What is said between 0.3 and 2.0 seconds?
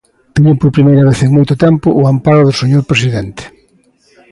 Teño por primeira vez en moito tempo